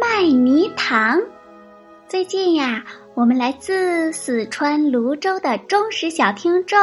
[0.00, 1.20] 卖泥塘。
[2.08, 2.84] 最近呀，
[3.14, 6.78] 我们来自四川泸州的忠实小听众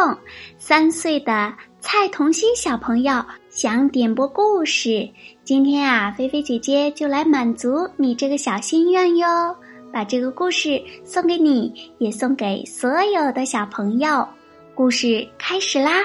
[0.57, 5.09] 三岁的蔡童心小朋友想点播故事。
[5.43, 9.55] 今天啊，菲菲姐姐就来满足你这个小心愿哟，
[9.91, 14.27] 把这个故事送给你，也送给所有的小朋友。
[14.73, 16.03] 故事开始啦！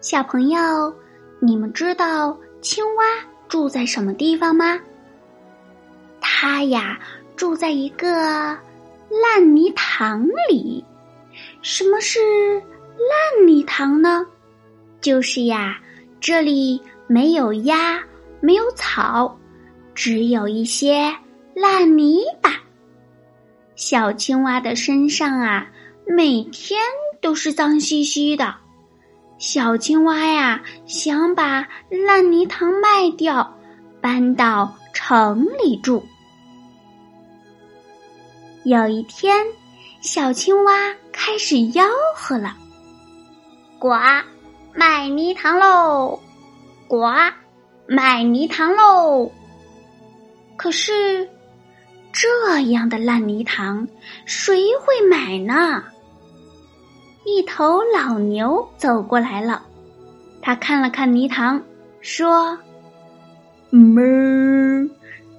[0.00, 0.92] 小朋友，
[1.40, 3.04] 你们知道青蛙？
[3.48, 4.78] 住在什么地方吗？
[6.40, 6.96] 他呀，
[7.34, 8.56] 住在一个
[9.10, 10.84] 烂泥塘里。
[11.62, 12.20] 什么是
[12.60, 14.24] 烂泥塘呢？
[15.00, 15.80] 就是呀，
[16.20, 18.00] 这里没有鸭，
[18.38, 19.36] 没有草，
[19.96, 21.12] 只有一些
[21.56, 22.52] 烂泥巴。
[23.74, 25.66] 小青蛙的身上啊，
[26.06, 26.80] 每天
[27.20, 28.54] 都是脏兮兮的。
[29.38, 31.66] 小青蛙呀，想把
[32.06, 33.58] 烂泥塘卖掉，
[34.00, 36.00] 搬到城里住。
[38.68, 39.46] 有一天，
[40.02, 42.54] 小青蛙开始吆喝了
[43.80, 43.94] ：“呱，
[44.74, 46.20] 卖泥塘喽！
[46.86, 47.06] 呱，
[47.86, 49.32] 卖泥塘喽！”
[50.54, 51.26] 可是，
[52.12, 53.88] 这样的烂泥塘，
[54.26, 55.82] 谁会买呢？
[57.24, 59.62] 一头老牛走过来了，
[60.42, 61.62] 他看了看泥塘，
[62.02, 62.58] 说
[63.72, 64.90] ：“哞，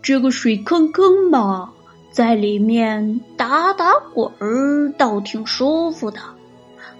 [0.02, 1.72] 这个水坑坑嘛，
[2.20, 6.20] 在里面打打滚儿倒挺舒服的，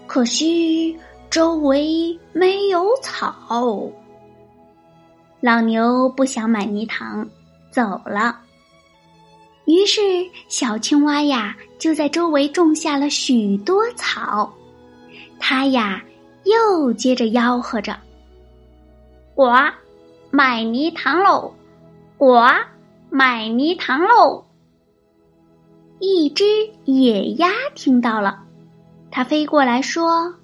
[0.08, 0.98] 可惜
[1.30, 3.92] 周围没有草。”
[5.42, 7.28] 老牛不想买泥塘，
[7.70, 8.40] 走了。
[9.66, 10.00] 于是
[10.48, 14.50] 小青蛙呀，就在周围种下了许多草。
[15.38, 16.02] 他呀，
[16.46, 17.94] 又接着吆喝着
[19.36, 19.52] ：“呱，
[20.32, 21.54] 买泥塘喽！
[22.18, 22.40] 呱，
[23.10, 24.42] 买泥塘喽！”
[26.00, 26.44] 一只
[26.86, 28.40] 野鸭听到了，
[29.12, 30.36] 它飞过来说：“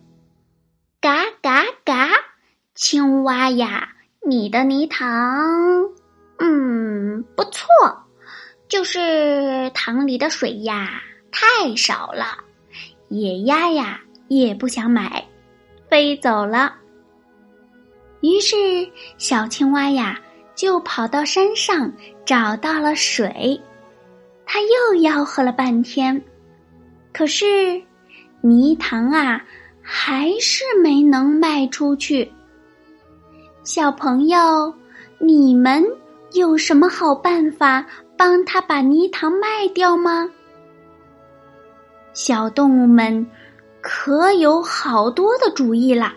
[1.01, 2.09] 嘎嘎嘎，
[2.75, 3.89] 青蛙呀，
[4.27, 5.89] 你的泥塘，
[6.39, 7.65] 嗯，不错，
[8.67, 11.01] 就是塘里的水呀
[11.31, 12.37] 太少了。”
[13.09, 14.01] 野鸭呀。
[14.27, 15.23] 也不想买，
[15.87, 16.73] 飞走了。
[18.21, 18.55] 于是
[19.19, 20.19] 小青蛙呀，
[20.55, 21.93] 就跑到山上
[22.25, 23.61] 找到了水。
[24.45, 26.23] 它又吆喝了半天，
[27.13, 27.81] 可是
[28.41, 29.43] 泥塘啊，
[29.81, 32.31] 还是没能卖出去。
[33.63, 34.73] 小朋友，
[35.17, 35.83] 你们
[36.33, 37.85] 有什么好办法
[38.15, 40.29] 帮他把泥塘卖掉吗？
[42.13, 43.25] 小动物们。
[43.87, 46.15] 可有好多的主意啦！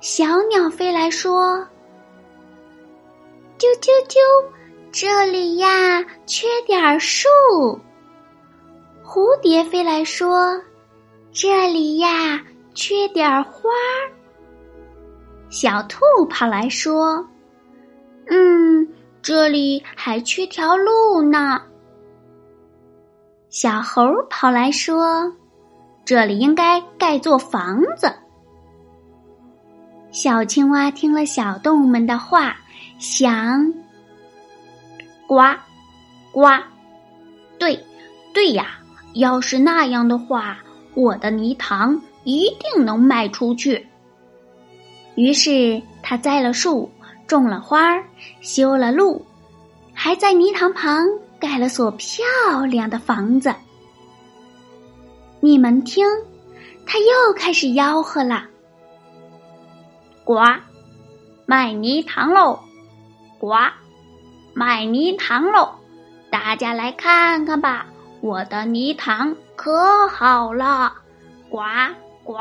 [0.00, 1.58] 小鸟飞来说
[3.60, 4.16] ：“啾啾啾，
[4.96, 7.26] 这里呀缺点树。”
[9.04, 10.62] 蝴蝶飞来说
[11.34, 12.40] ：“这里呀
[12.74, 13.62] 缺点花。”
[15.50, 15.98] 小兔
[16.30, 17.26] 跑来说
[18.30, 18.88] ：“嗯，
[19.20, 21.60] 这里还缺条路呢。”
[23.50, 25.32] 小猴跑来说。
[26.04, 28.14] 这里应该盖座房子。
[30.12, 32.54] 小青蛙听了小动物们的话，
[32.98, 33.72] 想：
[35.26, 35.42] 呱，
[36.32, 36.48] 呱，
[37.58, 37.84] 对，
[38.32, 38.78] 对呀！
[39.14, 40.58] 要是那样的话，
[40.94, 43.86] 我的泥塘一定能卖出去。
[45.14, 46.90] 于是他栽了树，
[47.28, 48.02] 种了花，
[48.40, 49.24] 修了路，
[49.92, 51.06] 还在泥塘旁
[51.38, 52.24] 盖了所漂
[52.68, 53.54] 亮的房子。
[55.38, 56.04] 你们听，
[56.84, 58.44] 他又开始吆喝了
[60.24, 60.40] ：“呱，
[61.46, 62.58] 卖泥塘喽！
[63.38, 63.54] 呱，
[64.54, 65.68] 卖泥塘喽！
[66.30, 67.86] 大家来看看吧，
[68.20, 70.92] 我的泥塘可好了！
[71.50, 71.60] 呱
[72.22, 72.36] 呱，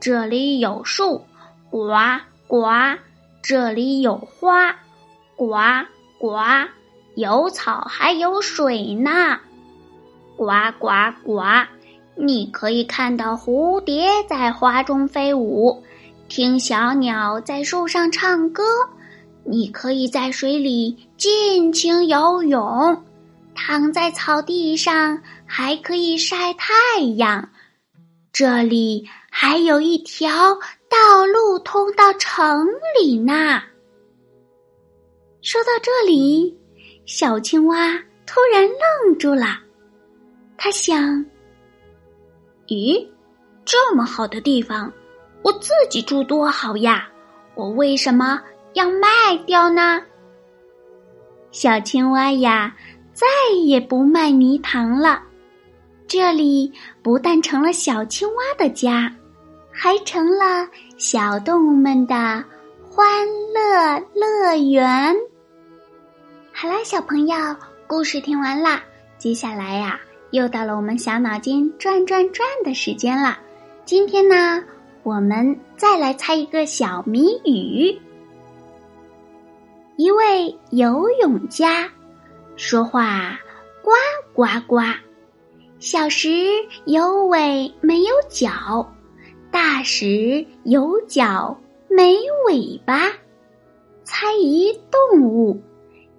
[0.00, 1.20] 这里有树；
[1.70, 1.88] 呱
[2.46, 2.66] 呱，
[3.42, 4.74] 这里有花；
[5.36, 5.54] 呱
[6.18, 6.38] 呱，
[7.14, 9.38] 有草还有水呢！
[10.36, 10.46] 呱
[10.78, 10.88] 呱
[11.24, 11.42] 呱。”
[12.18, 15.82] 你可以看到蝴蝶在花中飞舞，
[16.28, 18.62] 听小鸟在树上唱歌，
[19.48, 23.04] 你可以在水里尽情游泳，
[23.54, 26.74] 躺在草地上还可以晒太
[27.16, 27.48] 阳。
[28.32, 30.54] 这里还有一条
[30.90, 32.66] 道路通到城
[33.00, 33.62] 里呢。
[35.42, 36.58] 说到这里，
[37.06, 37.92] 小青蛙
[38.26, 39.60] 突然愣住了。
[40.58, 41.24] 他想
[42.66, 43.06] ：“咦，
[43.64, 44.92] 这么好的地方，
[45.42, 47.08] 我自己住多好呀！
[47.54, 48.38] 我为什么
[48.76, 49.08] 要卖
[49.46, 50.02] 掉呢？”
[51.50, 52.76] 小青蛙呀，
[53.14, 53.26] 再
[53.64, 55.22] 也不卖泥塘了。
[56.06, 56.70] 这里
[57.02, 59.10] 不但成了小青蛙的家，
[59.72, 60.68] 还成了
[60.98, 62.44] 小动物们的
[62.82, 65.16] 欢乐乐园。
[66.52, 67.34] 好啦，小朋友，
[67.86, 68.82] 故事听完啦。
[69.16, 69.98] 接下来呀，
[70.30, 73.38] 又到了我们小脑筋转转转的时间了。
[73.86, 74.62] 今天呢，
[75.02, 77.98] 我们再来猜一个小谜语。
[79.96, 81.88] 一位游泳家，
[82.54, 83.38] 说话
[83.82, 83.92] 呱
[84.34, 84.78] 呱呱，
[85.78, 86.28] 小时
[86.84, 88.92] 有尾没有脚，
[89.50, 91.58] 大时有脚
[91.88, 92.14] 没
[92.46, 93.10] 尾巴，
[94.04, 95.58] 猜一动物。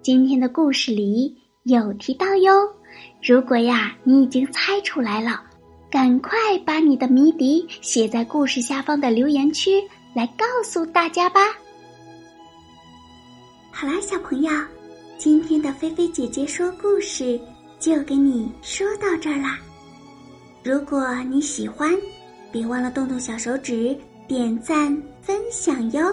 [0.02, 2.52] 今天的故事里有提到哟，
[3.22, 5.40] 如果呀你已经猜出来了，
[5.88, 6.36] 赶快
[6.66, 9.80] 把你的谜底写在故事下方的留言区
[10.14, 11.40] 来告诉大家吧。
[13.80, 14.50] 好啦，小朋友，
[15.18, 17.40] 今天的菲菲姐姐说故事
[17.78, 19.56] 就给你说到这儿啦。
[20.64, 21.96] 如果你喜欢，
[22.50, 23.96] 别忘了动动小手指
[24.26, 26.12] 点赞分享哟。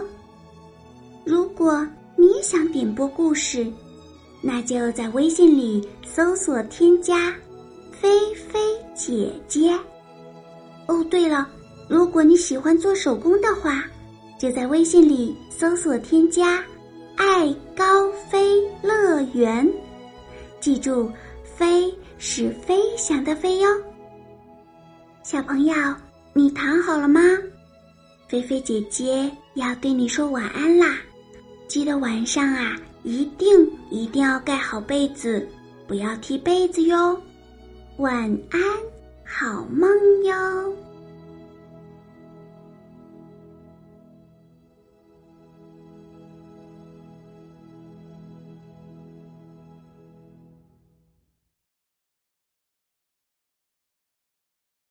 [1.24, 1.84] 如果
[2.16, 3.66] 你也想点播故事，
[4.44, 7.34] 那就在微信里搜索添加
[8.00, 8.60] “菲菲
[8.94, 9.76] 姐姐”。
[10.86, 11.50] 哦，对了，
[11.90, 13.86] 如果你喜欢做手工的话，
[14.38, 16.64] 就在微信里搜索添加
[17.16, 19.68] “爱高飞乐园”。
[20.60, 21.12] 记住
[21.44, 23.70] ，“飞”是飞翔的“飞”哟。
[25.24, 25.76] 小朋友，
[26.34, 27.22] 你躺好了吗？
[28.28, 30.98] 菲菲姐姐要对你说晚安啦。
[31.68, 35.48] 记得晚上啊，一定一定要盖好被子，
[35.88, 37.20] 不要踢被子哟。
[37.98, 38.62] 晚安，
[39.24, 39.90] 好梦
[40.24, 40.76] 哟。